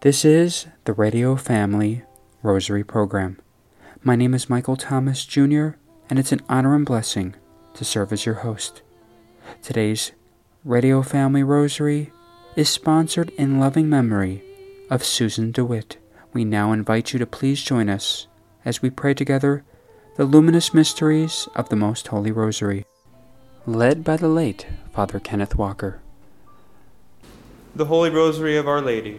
This 0.00 0.24
is 0.24 0.68
the 0.84 0.92
Radio 0.92 1.34
Family 1.34 2.04
Rosary 2.44 2.84
Program. 2.84 3.36
My 4.04 4.14
name 4.14 4.32
is 4.32 4.48
Michael 4.48 4.76
Thomas 4.76 5.26
Jr., 5.26 5.70
and 6.08 6.20
it's 6.20 6.30
an 6.30 6.40
honor 6.48 6.76
and 6.76 6.86
blessing 6.86 7.34
to 7.74 7.84
serve 7.84 8.12
as 8.12 8.24
your 8.24 8.36
host. 8.36 8.82
Today's 9.60 10.12
Radio 10.64 11.02
Family 11.02 11.42
Rosary 11.42 12.12
is 12.54 12.68
sponsored 12.68 13.30
in 13.30 13.58
loving 13.58 13.88
memory 13.88 14.44
of 14.88 15.02
Susan 15.02 15.50
DeWitt. 15.50 15.96
We 16.32 16.44
now 16.44 16.70
invite 16.70 17.12
you 17.12 17.18
to 17.18 17.26
please 17.26 17.60
join 17.60 17.88
us 17.88 18.28
as 18.64 18.80
we 18.80 18.90
pray 18.90 19.14
together 19.14 19.64
the 20.14 20.24
luminous 20.24 20.72
mysteries 20.72 21.48
of 21.56 21.70
the 21.70 21.76
Most 21.76 22.06
Holy 22.06 22.30
Rosary, 22.30 22.86
led 23.66 24.04
by 24.04 24.16
the 24.16 24.28
late 24.28 24.64
Father 24.92 25.18
Kenneth 25.18 25.56
Walker. 25.56 26.00
The 27.74 27.86
Holy 27.86 28.10
Rosary 28.10 28.56
of 28.56 28.68
Our 28.68 28.80
Lady, 28.80 29.18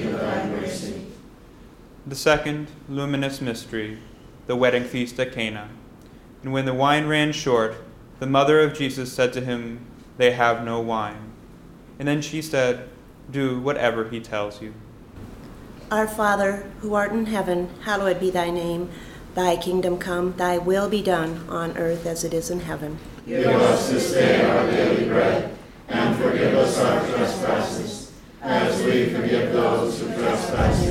The 2.05 2.15
second 2.15 2.67
luminous 2.89 3.41
mystery, 3.41 3.99
the 4.47 4.55
wedding 4.55 4.83
feast 4.83 5.19
at 5.19 5.31
Cana. 5.31 5.69
And 6.41 6.51
when 6.51 6.65
the 6.65 6.73
wine 6.73 7.07
ran 7.07 7.31
short, 7.31 7.75
the 8.19 8.25
mother 8.25 8.59
of 8.61 8.73
Jesus 8.73 9.13
said 9.13 9.31
to 9.33 9.41
him, 9.41 9.85
They 10.17 10.31
have 10.31 10.63
no 10.63 10.79
wine. 10.79 11.31
And 11.99 12.07
then 12.07 12.21
she 12.21 12.41
said, 12.41 12.89
Do 13.29 13.59
whatever 13.59 14.09
he 14.09 14.19
tells 14.19 14.61
you. 14.61 14.73
Our 15.91 16.07
Father, 16.07 16.71
who 16.79 16.95
art 16.95 17.11
in 17.11 17.27
heaven, 17.27 17.69
hallowed 17.81 18.19
be 18.19 18.31
thy 18.31 18.49
name. 18.49 18.89
Thy 19.35 19.55
kingdom 19.55 19.97
come, 19.97 20.33
thy 20.37 20.57
will 20.57 20.89
be 20.89 21.01
done, 21.01 21.45
on 21.49 21.77
earth 21.77 22.05
as 22.05 22.23
it 22.23 22.33
is 22.33 22.49
in 22.49 22.61
heaven. 22.61 22.97
Give 23.27 23.45
us 23.45 23.89
this 23.89 24.11
day 24.13 24.43
our 24.43 24.71
daily 24.71 25.07
bread, 25.07 25.55
and 25.87 26.17
forgive 26.17 26.55
us 26.55 26.77
our 26.79 27.07
trespasses, 27.07 28.11
as 28.41 28.83
we 28.83 29.09
forgive 29.13 29.53
those 29.53 29.99
who 29.99 30.07
trespass 30.07 30.87
against 30.87 30.89
us. 30.89 30.90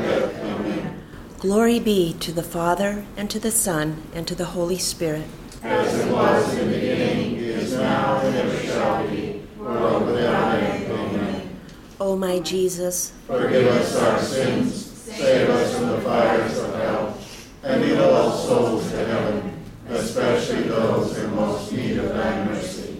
Amen. 1.43 1.49
Glory 1.49 1.79
be 1.79 2.13
to 2.19 2.31
the 2.31 2.43
Father, 2.43 3.03
and 3.17 3.27
to 3.31 3.39
the 3.39 3.49
Son, 3.49 4.03
and 4.13 4.27
to 4.27 4.35
the 4.35 4.45
Holy 4.45 4.77
Spirit. 4.77 5.25
As 5.63 5.97
it 5.97 6.11
was 6.11 6.53
in 6.53 6.67
the 6.67 6.73
beginning, 6.75 7.37
is 7.37 7.73
now, 7.73 8.19
and 8.21 8.35
ever 8.35 8.57
shall 8.59 9.07
be, 9.07 9.41
world 9.57 10.05
without 10.05 10.55
end. 10.55 10.91
Amen. 10.91 11.59
O 11.99 12.15
my 12.15 12.39
Jesus, 12.39 13.13
Forgive 13.25 13.65
us 13.67 13.95
our 13.95 14.19
sins, 14.19 14.85
save 14.85 15.49
us 15.49 15.75
from 15.77 15.87
the 15.87 16.01
fires 16.01 16.59
of 16.59 16.75
hell, 16.75 17.17
and 17.63 17.81
lead 17.81 17.97
all 17.97 18.31
souls 18.31 18.91
to 18.91 18.97
heaven, 18.97 19.63
especially 19.89 20.63
those 20.63 21.17
in 21.17 21.35
most 21.35 21.71
need 21.71 21.97
of 21.97 22.09
thy 22.09 22.45
mercy. 22.45 22.99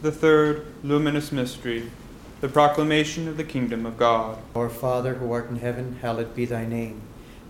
The 0.00 0.12
third 0.12 0.66
luminous 0.82 1.30
mystery, 1.30 1.90
the 2.40 2.48
proclamation 2.48 3.28
of 3.28 3.36
the 3.36 3.44
kingdom 3.44 3.84
of 3.84 3.98
God. 3.98 4.38
Our 4.56 4.70
Father 4.70 5.14
who 5.14 5.30
art 5.30 5.50
in 5.50 5.56
heaven, 5.56 5.98
hallowed 6.00 6.34
be 6.34 6.46
thy 6.46 6.64
name. 6.64 7.02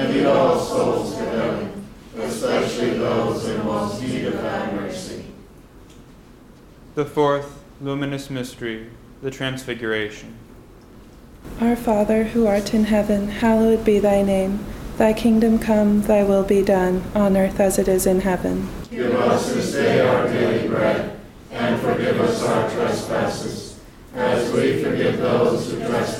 and 0.00 0.14
lead 0.14 0.24
all 0.24 0.58
souls 0.58 1.14
to 1.14 1.24
heaven, 1.24 1.86
especially 2.16 2.90
those 2.92 3.46
in 3.46 3.62
most 3.64 4.00
need 4.00 4.24
of 4.24 4.40
thy 4.40 4.72
mercy. 4.72 5.26
The 6.94 7.04
fourth 7.04 7.62
luminous 7.82 8.30
mystery, 8.30 8.88
the 9.20 9.30
Transfiguration. 9.30 10.36
Our 11.60 11.76
Father, 11.76 12.24
who 12.24 12.46
art 12.46 12.72
in 12.72 12.84
heaven, 12.84 13.28
hallowed 13.28 13.84
be 13.84 13.98
thy 13.98 14.22
name. 14.22 14.64
Thy 14.96 15.12
kingdom 15.12 15.58
come, 15.58 16.02
thy 16.02 16.24
will 16.24 16.44
be 16.44 16.62
done, 16.62 17.02
on 17.14 17.36
earth 17.36 17.60
as 17.60 17.78
it 17.78 17.88
is 17.88 18.06
in 18.06 18.20
heaven. 18.20 18.68
Give 18.90 19.14
us 19.14 19.52
this 19.52 19.72
day 19.72 20.00
our 20.00 20.26
daily 20.28 20.66
bread, 20.66 21.20
and 21.52 21.80
forgive 21.80 22.18
us 22.20 22.42
our 22.42 22.70
trespasses, 22.70 23.78
as 24.14 24.50
we 24.52 24.82
forgive 24.82 25.18
those 25.18 25.70
who 25.70 25.78
trespass 25.78 25.88
against 25.90 26.19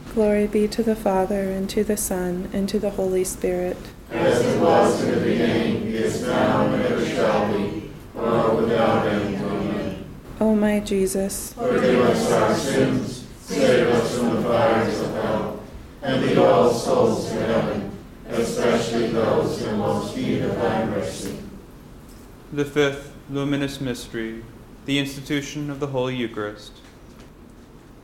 Glory 0.13 0.45
be 0.45 0.67
to 0.67 0.83
the 0.83 0.95
Father, 0.95 1.49
and 1.51 1.69
to 1.69 1.85
the 1.85 1.95
Son, 1.95 2.49
and 2.51 2.67
to 2.67 2.77
the 2.77 2.89
Holy 2.89 3.23
Spirit. 3.23 3.77
As 4.09 4.45
it 4.45 4.59
was 4.59 5.01
in 5.03 5.15
the 5.15 5.21
beginning, 5.21 5.83
is 5.87 6.23
now, 6.23 6.65
and 6.65 6.83
ever 6.83 7.05
shall 7.05 7.57
be, 7.57 7.89
world 8.13 8.63
without 8.63 9.07
end. 9.07 9.35
Amen. 9.35 10.05
O 10.41 10.53
my 10.53 10.81
Jesus, 10.81 11.53
Forgive 11.53 12.01
us 12.01 12.29
our 12.29 12.53
sins, 12.55 13.25
save 13.39 13.87
us 13.87 14.17
from 14.17 14.35
the 14.35 14.41
fires 14.41 14.99
of 14.99 15.13
hell, 15.13 15.63
and 16.01 16.21
lead 16.25 16.37
all 16.37 16.73
souls 16.73 17.29
to 17.29 17.39
heaven, 17.39 17.91
especially 18.27 19.07
those 19.07 19.61
in 19.61 19.77
most 19.77 20.17
need 20.17 20.41
of 20.41 20.55
thy 20.55 20.85
mercy. 20.87 21.37
The 22.51 22.65
fifth 22.65 23.15
luminous 23.29 23.79
mystery, 23.79 24.43
the 24.83 24.99
institution 24.99 25.69
of 25.69 25.79
the 25.79 25.87
Holy 25.87 26.17
Eucharist. 26.17 26.73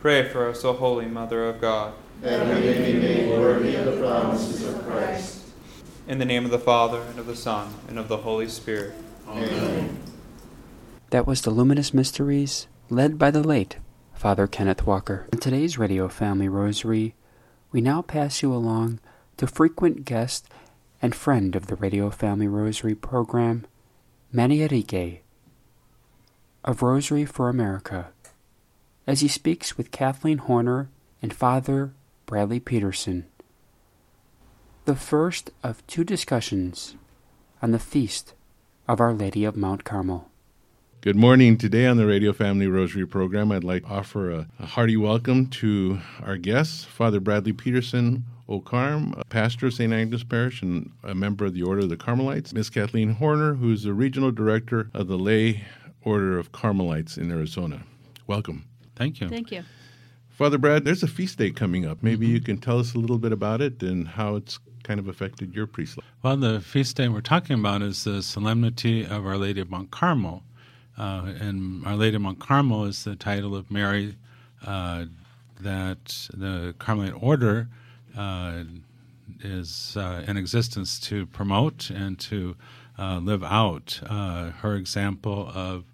pray 0.00 0.26
for 0.28 0.48
us, 0.48 0.64
O 0.64 0.72
Holy 0.72 1.06
Mother 1.06 1.48
of 1.48 1.60
God. 1.60 1.94
that 2.22 2.46
we 2.46 2.60
may 2.60 2.92
be 2.92 2.98
made 2.98 3.30
worthy 3.30 3.76
of 3.76 3.86
the 3.86 3.96
promises 3.98 4.66
of 4.66 4.86
Christ. 4.86 5.46
In 6.08 6.18
the 6.18 6.24
name 6.24 6.44
of 6.44 6.50
the 6.50 6.58
Father, 6.58 7.00
and 7.02 7.18
of 7.18 7.26
the 7.26 7.36
Son, 7.36 7.72
and 7.88 7.98
of 7.98 8.08
the 8.08 8.18
Holy 8.18 8.48
Spirit. 8.48 8.94
Amen. 9.28 9.98
That 11.10 11.26
was 11.26 11.42
the 11.42 11.50
Luminous 11.50 11.94
Mysteries, 11.94 12.66
led 12.88 13.18
by 13.18 13.30
the 13.30 13.42
late 13.42 13.76
Father 14.14 14.46
Kenneth 14.46 14.86
Walker. 14.86 15.26
In 15.32 15.38
today's 15.38 15.78
Radio 15.78 16.08
Family 16.08 16.48
Rosary, 16.48 17.14
we 17.72 17.80
now 17.80 18.02
pass 18.02 18.42
you 18.42 18.52
along 18.52 19.00
to 19.36 19.46
frequent 19.46 20.04
guest 20.04 20.46
and 21.00 21.14
friend 21.14 21.56
of 21.56 21.66
the 21.66 21.76
Radio 21.76 22.10
Family 22.10 22.48
Rosary 22.48 22.94
program, 22.94 23.66
Manny 24.32 24.62
Enrique 24.62 25.20
of 26.64 26.82
Rosary 26.82 27.24
for 27.24 27.48
America, 27.48 28.08
as 29.10 29.22
he 29.22 29.26
speaks 29.26 29.76
with 29.76 29.90
Kathleen 29.90 30.38
Horner 30.38 30.88
and 31.20 31.34
Father 31.34 31.92
Bradley 32.26 32.60
Peterson. 32.60 33.26
The 34.84 34.94
first 34.94 35.50
of 35.64 35.84
two 35.88 36.04
discussions 36.04 36.94
on 37.60 37.72
the 37.72 37.80
feast 37.80 38.34
of 38.86 39.00
Our 39.00 39.12
Lady 39.12 39.44
of 39.44 39.56
Mount 39.56 39.82
Carmel. 39.82 40.30
Good 41.00 41.16
morning. 41.16 41.56
Today 41.56 41.86
on 41.86 41.96
the 41.96 42.06
Radio 42.06 42.32
Family 42.32 42.68
Rosary 42.68 43.04
program, 43.04 43.50
I'd 43.50 43.64
like 43.64 43.82
to 43.82 43.90
offer 43.90 44.30
a, 44.30 44.46
a 44.60 44.66
hearty 44.66 44.96
welcome 44.96 45.48
to 45.48 45.98
our 46.22 46.36
guests, 46.36 46.84
Father 46.84 47.18
Bradley 47.18 47.52
Peterson 47.52 48.24
O'Carm, 48.48 49.20
pastor 49.28 49.66
of 49.66 49.74
St. 49.74 49.92
Agnes 49.92 50.22
Parish 50.22 50.62
and 50.62 50.88
a 51.02 51.16
member 51.16 51.44
of 51.44 51.54
the 51.54 51.64
Order 51.64 51.80
of 51.80 51.88
the 51.88 51.96
Carmelites, 51.96 52.52
Miss 52.52 52.70
Kathleen 52.70 53.14
Horner, 53.14 53.54
who's 53.54 53.82
the 53.82 53.92
regional 53.92 54.30
director 54.30 54.88
of 54.94 55.08
the 55.08 55.18
Lay 55.18 55.64
Order 56.04 56.38
of 56.38 56.52
Carmelites 56.52 57.18
in 57.18 57.32
Arizona. 57.32 57.82
Welcome. 58.28 58.66
Thank 59.00 59.22
you. 59.22 59.30
Thank 59.30 59.50
you. 59.50 59.62
Father 60.28 60.58
Brad, 60.58 60.84
there's 60.84 61.02
a 61.02 61.06
feast 61.08 61.38
day 61.38 61.50
coming 61.52 61.86
up. 61.86 62.02
Maybe 62.02 62.26
you 62.26 62.38
can 62.38 62.58
tell 62.58 62.78
us 62.78 62.94
a 62.94 62.98
little 62.98 63.16
bit 63.16 63.32
about 63.32 63.62
it 63.62 63.82
and 63.82 64.06
how 64.06 64.36
it's 64.36 64.58
kind 64.82 65.00
of 65.00 65.08
affected 65.08 65.54
your 65.54 65.66
priest 65.66 65.96
life. 65.96 66.06
Well, 66.22 66.36
the 66.36 66.60
feast 66.60 66.96
day 66.96 67.08
we're 67.08 67.22
talking 67.22 67.58
about 67.58 67.80
is 67.80 68.04
the 68.04 68.22
Solemnity 68.22 69.06
of 69.06 69.24
Our 69.24 69.38
Lady 69.38 69.62
of 69.62 69.70
Mount 69.70 69.90
Carmel. 69.90 70.42
Uh, 70.98 71.32
and 71.40 71.86
Our 71.86 71.96
Lady 71.96 72.16
of 72.16 72.20
Mount 72.20 72.40
Carmel 72.40 72.84
is 72.84 73.04
the 73.04 73.16
title 73.16 73.56
of 73.56 73.70
Mary 73.70 74.16
uh, 74.66 75.06
that 75.62 76.28
the 76.34 76.74
Carmelite 76.78 77.22
order 77.22 77.68
uh, 78.18 78.64
is 79.42 79.96
uh, 79.96 80.24
in 80.26 80.36
existence 80.36 81.00
to 81.00 81.24
promote 81.24 81.88
and 81.88 82.18
to 82.18 82.54
uh, 82.98 83.18
live 83.18 83.42
out 83.42 83.98
uh, 84.06 84.50
her 84.50 84.74
example 84.74 85.50
of 85.54 85.84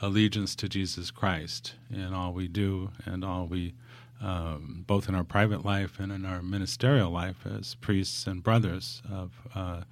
allegiance 0.00 0.54
to 0.56 0.68
Jesus 0.68 1.10
Christ 1.10 1.74
in 1.90 2.12
all 2.12 2.32
we 2.32 2.48
do 2.48 2.90
and 3.04 3.24
all 3.24 3.46
we, 3.46 3.74
um, 4.22 4.84
both 4.86 5.08
in 5.08 5.14
our 5.14 5.24
private 5.24 5.64
life 5.64 5.98
and 5.98 6.12
in 6.12 6.24
our 6.24 6.42
ministerial 6.42 7.10
life 7.10 7.46
as 7.46 7.74
priests 7.76 8.26
and 8.26 8.42
brothers 8.42 9.02
of 9.10 9.32
uh, 9.54 9.82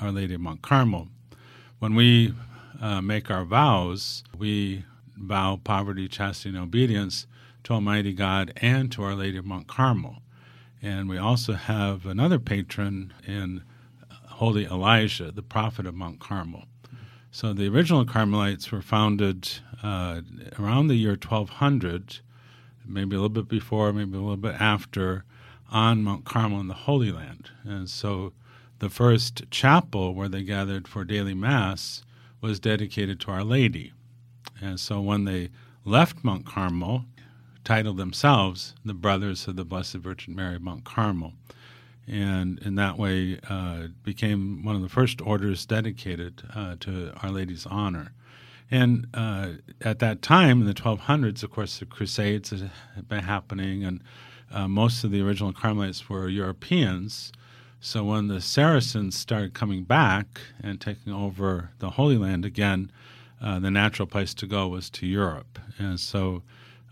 Our 0.00 0.12
Lady 0.12 0.34
of 0.34 0.40
Mount 0.40 0.62
Carmel. 0.62 1.08
When 1.78 1.94
we 1.94 2.34
uh, 2.80 3.00
make 3.00 3.30
our 3.30 3.44
vows, 3.44 4.24
we 4.36 4.84
vow 5.16 5.60
poverty, 5.62 6.08
chastity, 6.08 6.50
and 6.50 6.58
obedience 6.58 7.26
to 7.64 7.72
Almighty 7.72 8.12
God 8.12 8.52
and 8.56 8.92
to 8.92 9.02
Our 9.02 9.14
Lady 9.14 9.38
of 9.38 9.46
Mount 9.46 9.66
Carmel. 9.66 10.16
And 10.82 11.08
we 11.08 11.16
also 11.16 11.54
have 11.54 12.04
another 12.04 12.38
patron 12.38 13.14
in 13.26 13.62
Holy 14.10 14.66
Elijah, 14.66 15.30
the 15.30 15.42
prophet 15.42 15.86
of 15.86 15.94
Mount 15.94 16.20
Carmel. 16.20 16.64
So 17.34 17.52
the 17.52 17.66
original 17.66 18.04
Carmelites 18.04 18.70
were 18.70 18.80
founded 18.80 19.48
uh, 19.82 20.20
around 20.56 20.86
the 20.86 20.94
year 20.94 21.18
1200, 21.20 22.20
maybe 22.86 23.16
a 23.16 23.18
little 23.18 23.28
bit 23.28 23.48
before, 23.48 23.92
maybe 23.92 24.16
a 24.16 24.20
little 24.20 24.36
bit 24.36 24.54
after, 24.60 25.24
on 25.68 26.04
Mount 26.04 26.24
Carmel 26.24 26.60
in 26.60 26.68
the 26.68 26.74
Holy 26.74 27.10
Land. 27.10 27.50
And 27.64 27.90
so 27.90 28.34
the 28.78 28.88
first 28.88 29.50
chapel 29.50 30.14
where 30.14 30.28
they 30.28 30.44
gathered 30.44 30.86
for 30.86 31.02
daily 31.02 31.34
Mass 31.34 32.04
was 32.40 32.60
dedicated 32.60 33.18
to 33.22 33.32
Our 33.32 33.42
Lady. 33.42 33.92
And 34.62 34.78
so 34.78 35.00
when 35.00 35.24
they 35.24 35.50
left 35.84 36.22
Mount 36.22 36.46
Carmel, 36.46 37.04
titled 37.64 37.96
themselves 37.96 38.76
the 38.84 38.94
Brothers 38.94 39.48
of 39.48 39.56
the 39.56 39.64
Blessed 39.64 39.94
Virgin 39.94 40.36
Mary 40.36 40.54
of 40.54 40.62
Mount 40.62 40.84
Carmel 40.84 41.32
and 42.06 42.58
in 42.60 42.74
that 42.74 42.98
way 42.98 43.38
uh, 43.48 43.88
became 44.02 44.64
one 44.64 44.76
of 44.76 44.82
the 44.82 44.88
first 44.88 45.20
orders 45.22 45.64
dedicated 45.64 46.42
uh, 46.54 46.76
to 46.80 47.12
Our 47.22 47.30
Lady's 47.30 47.66
honor. 47.66 48.12
And 48.70 49.06
uh, 49.14 49.52
at 49.80 49.98
that 50.00 50.22
time, 50.22 50.62
in 50.62 50.66
the 50.66 50.74
1200s, 50.74 51.42
of 51.42 51.50
course, 51.50 51.78
the 51.78 51.86
Crusades 51.86 52.50
had 52.50 53.08
been 53.08 53.22
happening, 53.22 53.84
and 53.84 54.02
uh, 54.50 54.68
most 54.68 55.04
of 55.04 55.10
the 55.10 55.20
original 55.20 55.52
Carmelites 55.52 56.08
were 56.08 56.28
Europeans. 56.28 57.32
So 57.80 58.04
when 58.04 58.28
the 58.28 58.40
Saracens 58.40 59.16
started 59.16 59.52
coming 59.52 59.84
back 59.84 60.40
and 60.62 60.80
taking 60.80 61.12
over 61.12 61.70
the 61.78 61.90
Holy 61.90 62.16
Land 62.16 62.44
again, 62.44 62.90
uh, 63.42 63.58
the 63.58 63.70
natural 63.70 64.06
place 64.06 64.32
to 64.34 64.46
go 64.46 64.68
was 64.68 64.88
to 64.90 65.06
Europe. 65.06 65.58
And 65.78 66.00
so 66.00 66.42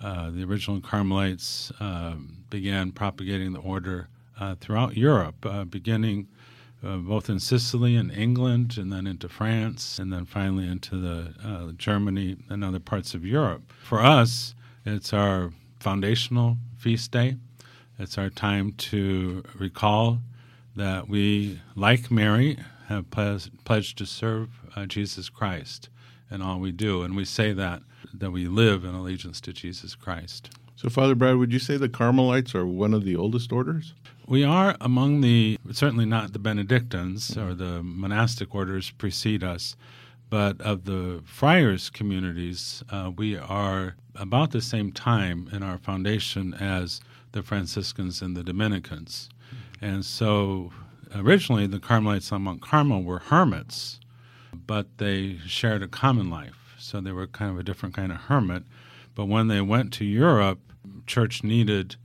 uh, 0.02 0.30
the 0.30 0.44
original 0.44 0.80
Carmelites 0.80 1.72
um, 1.80 2.44
began 2.50 2.92
propagating 2.92 3.54
the 3.54 3.60
order 3.60 4.08
uh, 4.42 4.54
throughout 4.60 4.96
Europe, 4.96 5.46
uh, 5.46 5.64
beginning 5.64 6.26
uh, 6.84 6.96
both 6.96 7.30
in 7.30 7.38
Sicily 7.38 7.94
and 7.94 8.10
England, 8.10 8.76
and 8.76 8.92
then 8.92 9.06
into 9.06 9.28
France, 9.28 10.00
and 10.00 10.12
then 10.12 10.24
finally 10.24 10.66
into 10.66 10.96
the 10.96 11.32
uh, 11.44 11.72
Germany 11.76 12.36
and 12.48 12.64
other 12.64 12.80
parts 12.80 13.14
of 13.14 13.24
Europe. 13.24 13.72
For 13.84 14.00
us, 14.00 14.56
it's 14.84 15.12
our 15.12 15.52
foundational 15.78 16.56
feast 16.76 17.12
day. 17.12 17.36
It's 18.00 18.18
our 18.18 18.30
time 18.30 18.72
to 18.90 19.44
recall 19.56 20.18
that 20.74 21.08
we, 21.08 21.60
like 21.76 22.10
Mary, 22.10 22.58
have 22.88 23.10
pledged 23.10 23.98
to 23.98 24.06
serve 24.06 24.48
Jesus 24.88 25.28
Christ 25.28 25.88
in 26.32 26.42
all 26.42 26.58
we 26.58 26.72
do, 26.72 27.02
and 27.02 27.14
we 27.14 27.24
say 27.24 27.52
that 27.52 27.82
that 28.12 28.32
we 28.32 28.48
live 28.48 28.84
in 28.84 28.94
allegiance 28.94 29.40
to 29.40 29.52
Jesus 29.52 29.94
Christ. 29.94 30.50
So, 30.82 30.88
Father 30.88 31.14
Brad, 31.14 31.36
would 31.36 31.52
you 31.52 31.60
say 31.60 31.76
the 31.76 31.88
Carmelites 31.88 32.56
are 32.56 32.66
one 32.66 32.92
of 32.92 33.04
the 33.04 33.14
oldest 33.14 33.52
orders? 33.52 33.94
We 34.26 34.42
are 34.42 34.76
among 34.80 35.20
the, 35.20 35.56
certainly 35.70 36.06
not 36.06 36.32
the 36.32 36.40
Benedictines 36.40 37.38
or 37.38 37.54
the 37.54 37.84
monastic 37.84 38.52
orders 38.52 38.90
precede 38.90 39.44
us, 39.44 39.76
but 40.28 40.60
of 40.60 40.84
the 40.84 41.22
friars 41.24 41.88
communities, 41.88 42.82
uh, 42.90 43.12
we 43.16 43.36
are 43.36 43.94
about 44.16 44.50
the 44.50 44.60
same 44.60 44.90
time 44.90 45.48
in 45.52 45.62
our 45.62 45.78
foundation 45.78 46.52
as 46.54 47.00
the 47.30 47.44
Franciscans 47.44 48.20
and 48.20 48.36
the 48.36 48.42
Dominicans. 48.42 49.28
And 49.80 50.04
so 50.04 50.72
originally 51.14 51.68
the 51.68 51.78
Carmelites 51.78 52.32
on 52.32 52.42
Mount 52.42 52.60
Carmel 52.60 53.04
were 53.04 53.20
hermits, 53.20 54.00
but 54.52 54.98
they 54.98 55.38
shared 55.46 55.84
a 55.84 55.88
common 55.88 56.28
life. 56.28 56.74
So 56.76 57.00
they 57.00 57.12
were 57.12 57.28
kind 57.28 57.52
of 57.52 57.58
a 57.60 57.62
different 57.62 57.94
kind 57.94 58.10
of 58.10 58.18
hermit. 58.22 58.64
But 59.14 59.26
when 59.26 59.46
they 59.46 59.60
went 59.60 59.92
to 59.94 60.04
Europe, 60.04 60.58
church 61.06 61.42
needed 61.42 61.96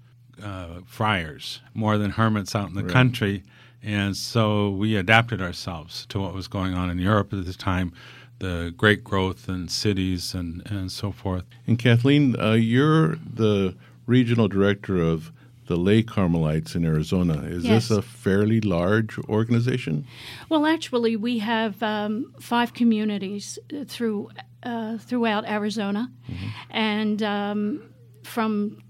uh, 0.41 0.81
friars 0.85 1.61
more 1.73 1.97
than 1.97 2.11
hermits 2.11 2.55
out 2.55 2.69
in 2.69 2.75
the 2.75 2.83
right. 2.83 2.91
country. 2.91 3.43
And 3.81 4.17
so 4.17 4.69
we 4.69 4.95
adapted 4.95 5.41
ourselves 5.41 6.05
to 6.07 6.19
what 6.19 6.33
was 6.33 6.47
going 6.47 6.73
on 6.73 6.89
in 6.89 6.99
Europe 6.99 7.33
at 7.33 7.45
the 7.45 7.53
time, 7.53 7.93
the 8.39 8.73
great 8.75 9.03
growth 9.03 9.47
in 9.47 9.67
cities 9.67 10.33
and, 10.33 10.61
and 10.69 10.91
so 10.91 11.11
forth. 11.11 11.45
And 11.65 11.79
Kathleen, 11.79 12.39
uh, 12.39 12.53
you're 12.53 13.15
the 13.15 13.75
regional 14.05 14.47
director 14.47 15.01
of 15.01 15.31
the 15.67 15.75
lay 15.75 16.01
Carmelites 16.01 16.75
in 16.75 16.85
Arizona. 16.85 17.43
Is 17.43 17.63
yes. 17.63 17.89
this 17.89 17.97
a 17.97 18.01
fairly 18.01 18.61
large 18.61 19.17
organization? 19.29 20.05
Well, 20.49 20.65
actually, 20.65 21.15
we 21.15 21.39
have 21.39 21.81
um, 21.83 22.33
five 22.39 22.73
communities 22.73 23.59
through 23.85 24.29
uh, 24.63 24.97
throughout 24.97 25.45
Arizona, 25.45 26.09
mm-hmm. 26.29 26.47
and 26.71 27.21
um, 27.21 27.83
from 28.27 28.81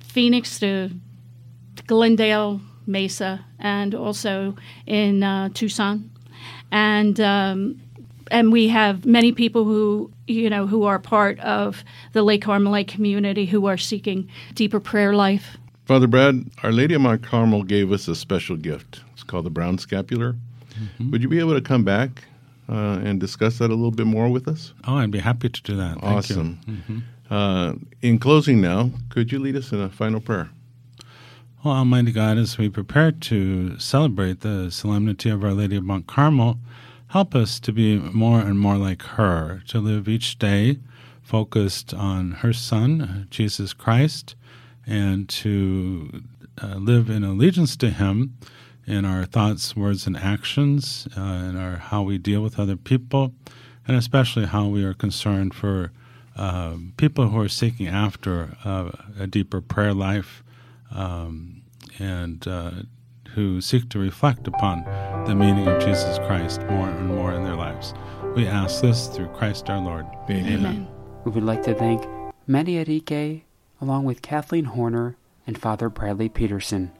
Phoenix 0.00 0.58
to 0.60 0.90
Glendale, 1.86 2.60
Mesa, 2.86 3.44
and 3.58 3.94
also 3.94 4.56
in 4.86 5.22
uh, 5.22 5.50
Tucson, 5.54 6.10
and 6.72 7.20
um, 7.20 7.80
and 8.30 8.52
we 8.52 8.68
have 8.68 9.04
many 9.04 9.32
people 9.32 9.64
who 9.64 10.10
you 10.26 10.50
know 10.50 10.66
who 10.66 10.84
are 10.84 10.98
part 10.98 11.38
of 11.40 11.84
the 12.12 12.22
Lay 12.22 12.38
Carmelite 12.38 12.88
community 12.88 13.46
who 13.46 13.66
are 13.66 13.76
seeking 13.76 14.28
deeper 14.54 14.80
prayer 14.80 15.14
life. 15.14 15.56
Father 15.84 16.06
Brad, 16.06 16.44
Our 16.62 16.70
Lady 16.70 16.94
of 16.94 17.00
Mount 17.00 17.22
Carmel 17.22 17.64
gave 17.64 17.90
us 17.90 18.06
a 18.06 18.14
special 18.14 18.56
gift. 18.56 19.00
It's 19.12 19.24
called 19.24 19.44
the 19.44 19.50
Brown 19.50 19.76
Scapular. 19.78 20.36
Mm-hmm. 20.80 21.10
Would 21.10 21.22
you 21.22 21.28
be 21.28 21.40
able 21.40 21.54
to 21.54 21.60
come 21.60 21.82
back 21.82 22.24
uh, 22.68 23.00
and 23.02 23.18
discuss 23.18 23.58
that 23.58 23.70
a 23.70 23.74
little 23.74 23.90
bit 23.90 24.06
more 24.06 24.28
with 24.28 24.46
us? 24.46 24.72
Oh, 24.86 24.94
I'd 24.96 25.10
be 25.10 25.18
happy 25.18 25.48
to 25.48 25.62
do 25.62 25.76
that. 25.76 25.98
Awesome. 26.00 26.60
Uh, 27.30 27.74
in 28.02 28.18
closing 28.18 28.60
now, 28.60 28.90
could 29.08 29.30
you 29.30 29.38
lead 29.38 29.54
us 29.54 29.70
in 29.70 29.80
a 29.80 29.88
final 29.88 30.20
prayer? 30.20 30.50
Well, 31.62 31.74
Almighty 31.74 32.10
God, 32.10 32.38
as 32.38 32.58
we 32.58 32.68
prepare 32.68 33.12
to 33.12 33.78
celebrate 33.78 34.40
the 34.40 34.70
solemnity 34.70 35.30
of 35.30 35.44
Our 35.44 35.52
Lady 35.52 35.76
of 35.76 35.84
Mount 35.84 36.06
Carmel, 36.06 36.58
help 37.08 37.34
us 37.34 37.60
to 37.60 37.72
be 37.72 37.98
more 37.98 38.40
and 38.40 38.58
more 38.58 38.76
like 38.76 39.02
her, 39.02 39.62
to 39.68 39.78
live 39.78 40.08
each 40.08 40.38
day 40.38 40.78
focused 41.22 41.94
on 41.94 42.32
her 42.32 42.52
Son, 42.52 43.28
Jesus 43.30 43.72
Christ, 43.72 44.34
and 44.84 45.28
to 45.28 46.24
uh, 46.60 46.74
live 46.76 47.08
in 47.08 47.22
allegiance 47.22 47.76
to 47.76 47.90
Him 47.90 48.36
in 48.86 49.04
our 49.04 49.24
thoughts, 49.24 49.76
words, 49.76 50.06
and 50.06 50.16
actions, 50.16 51.06
uh, 51.16 51.20
in 51.20 51.56
our 51.56 51.76
how 51.76 52.02
we 52.02 52.18
deal 52.18 52.42
with 52.42 52.58
other 52.58 52.76
people, 52.76 53.32
and 53.86 53.96
especially 53.96 54.46
how 54.46 54.66
we 54.66 54.82
are 54.82 54.94
concerned 54.94 55.54
for 55.54 55.92
um, 56.40 56.94
people 56.96 57.28
who 57.28 57.38
are 57.38 57.48
seeking 57.48 57.86
after 57.86 58.56
uh, 58.64 58.90
a 59.18 59.26
deeper 59.26 59.60
prayer 59.60 59.92
life 59.92 60.42
um, 60.90 61.62
and 61.98 62.48
uh, 62.48 62.70
who 63.34 63.60
seek 63.60 63.90
to 63.90 63.98
reflect 63.98 64.48
upon 64.48 64.82
the 65.26 65.34
meaning 65.34 65.68
of 65.68 65.84
Jesus 65.84 66.18
Christ 66.20 66.62
more 66.62 66.88
and 66.88 67.06
more 67.06 67.32
in 67.34 67.44
their 67.44 67.56
lives. 67.56 67.92
We 68.34 68.46
ask 68.46 68.80
this 68.80 69.08
through 69.08 69.28
Christ 69.28 69.68
our 69.68 69.80
Lord. 69.80 70.06
Amen. 70.30 70.46
Amen. 70.46 70.88
We 71.24 71.32
would 71.32 71.44
like 71.44 71.62
to 71.64 71.74
thank 71.74 72.06
Manny 72.46 72.78
Enrique, 72.78 73.42
along 73.80 74.04
with 74.04 74.22
Kathleen 74.22 74.64
Horner 74.64 75.16
and 75.46 75.60
Father 75.60 75.90
Bradley 75.90 76.30
Peterson, 76.30 76.90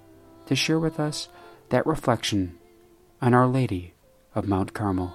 to 0.47 0.55
share 0.55 0.79
with 0.79 1.01
us 1.01 1.29
that 1.71 1.87
reflection 1.87 2.59
on 3.23 3.33
Our 3.33 3.47
Lady 3.47 3.95
of 4.35 4.47
Mount 4.47 4.75
Carmel. 4.75 5.15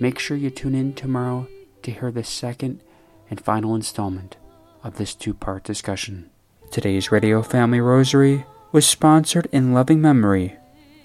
Make 0.00 0.18
sure 0.18 0.36
you 0.36 0.48
tune 0.48 0.74
in 0.74 0.94
tomorrow 0.94 1.48
to 1.82 1.90
hear 1.90 2.10
the 2.10 2.24
second 2.24 2.82
and 3.30 3.40
final 3.40 3.74
installment 3.74 4.36
of 4.82 4.98
this 4.98 5.14
two 5.14 5.34
part 5.34 5.64
discussion. 5.64 6.30
Today's 6.70 7.10
Radio 7.12 7.42
Family 7.42 7.80
Rosary 7.80 8.44
was 8.72 8.86
sponsored 8.86 9.48
in 9.52 9.72
loving 9.72 10.00
memory 10.00 10.56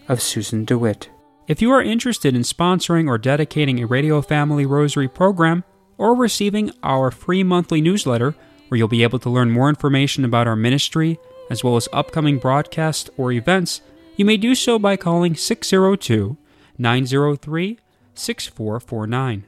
of 0.07 0.21
Susan 0.21 0.65
DeWitt. 0.65 1.09
If 1.47 1.61
you 1.61 1.71
are 1.71 1.81
interested 1.81 2.35
in 2.35 2.41
sponsoring 2.41 3.07
or 3.07 3.17
dedicating 3.17 3.79
a 3.79 3.87
Radio 3.87 4.21
Family 4.21 4.65
Rosary 4.65 5.07
program 5.07 5.63
or 5.97 6.15
receiving 6.15 6.71
our 6.83 7.11
free 7.11 7.43
monthly 7.43 7.81
newsletter, 7.81 8.35
where 8.67 8.77
you'll 8.77 8.87
be 8.87 9.03
able 9.03 9.19
to 9.19 9.29
learn 9.29 9.51
more 9.51 9.69
information 9.69 10.23
about 10.23 10.47
our 10.47 10.55
ministry 10.55 11.19
as 11.49 11.63
well 11.63 11.75
as 11.75 11.89
upcoming 11.91 12.37
broadcasts 12.37 13.09
or 13.17 13.31
events, 13.31 13.81
you 14.15 14.23
may 14.23 14.37
do 14.37 14.55
so 14.55 14.79
by 14.79 14.95
calling 14.95 15.35
602 15.35 16.37
903 16.77 17.79
6449. 18.15 19.45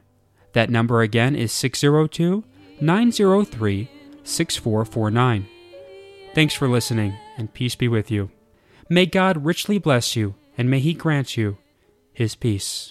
That 0.52 0.70
number 0.70 1.00
again 1.00 1.34
is 1.34 1.52
602 1.52 2.44
903 2.80 3.88
6449. 4.24 5.46
Thanks 6.34 6.54
for 6.54 6.68
listening, 6.68 7.14
and 7.36 7.52
peace 7.52 7.74
be 7.74 7.88
with 7.88 8.10
you. 8.10 8.30
May 8.88 9.06
God 9.06 9.44
richly 9.44 9.78
bless 9.78 10.16
you, 10.16 10.34
and 10.58 10.68
may 10.68 10.80
He 10.80 10.94
grant 10.94 11.36
you 11.36 11.58
His 12.12 12.34
peace. 12.34 12.82